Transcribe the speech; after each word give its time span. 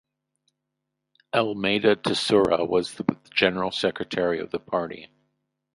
Almeida 1.31 1.95
Tesoura 1.95 2.67
was 2.67 2.95
the 2.95 3.05
general 3.35 3.69
secretary 3.69 4.39
of 4.39 4.49
the 4.49 4.57
party. 4.57 5.09